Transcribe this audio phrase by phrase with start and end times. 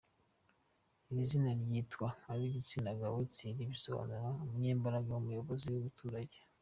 [1.09, 6.37] Iri zina ryitwa ab’igitsina gabo, Thierry bisobanura “umunyembaraga, umuyobozi w’abaturage.